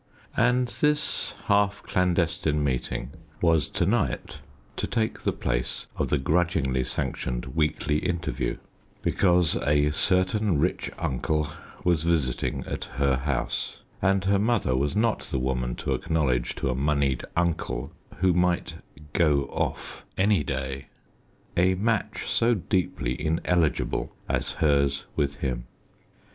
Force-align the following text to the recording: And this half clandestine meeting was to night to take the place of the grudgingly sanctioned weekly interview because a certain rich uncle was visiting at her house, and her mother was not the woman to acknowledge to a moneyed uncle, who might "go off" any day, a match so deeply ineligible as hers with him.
And 0.35 0.67
this 0.81 1.35
half 1.45 1.83
clandestine 1.83 2.63
meeting 2.63 3.11
was 3.39 3.67
to 3.69 3.85
night 3.85 4.39
to 4.77 4.87
take 4.87 5.19
the 5.19 5.31
place 5.31 5.85
of 5.95 6.07
the 6.07 6.17
grudgingly 6.17 6.83
sanctioned 6.83 7.45
weekly 7.55 7.97
interview 7.99 8.57
because 9.03 9.57
a 9.57 9.91
certain 9.91 10.57
rich 10.59 10.89
uncle 10.97 11.49
was 11.83 12.01
visiting 12.01 12.65
at 12.65 12.85
her 12.95 13.15
house, 13.15 13.83
and 14.01 14.25
her 14.25 14.39
mother 14.39 14.75
was 14.75 14.95
not 14.95 15.19
the 15.25 15.37
woman 15.37 15.75
to 15.75 15.93
acknowledge 15.93 16.55
to 16.55 16.71
a 16.71 16.75
moneyed 16.75 17.23
uncle, 17.35 17.91
who 18.21 18.33
might 18.33 18.77
"go 19.13 19.43
off" 19.51 20.03
any 20.17 20.43
day, 20.43 20.87
a 21.55 21.75
match 21.75 22.27
so 22.27 22.55
deeply 22.55 23.23
ineligible 23.23 24.11
as 24.27 24.53
hers 24.53 25.03
with 25.15 25.35
him. 25.41 25.67